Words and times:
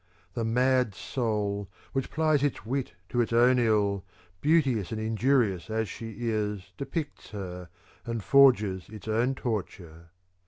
The 0.33 0.43
mad 0.43 0.95
soul, 0.95 1.69
which 1.93 2.09
plies 2.09 2.41
its 2.41 2.65
wit 2.65 2.93
to 3.09 3.21
its 3.21 3.31
own 3.31 3.59
ill, 3.59 4.03
beau 4.41 4.59
teous 4.59 4.91
and 4.91 4.99
injurious 4.99 5.69
as 5.69 5.87
she 5.89 6.15
is 6.21 6.71
depicts 6.75 7.29
hes, 7.29 7.67
^j^dJorges 8.07 8.91
its 8.91 9.07
own 9.07 9.35
torture. 9.35 10.09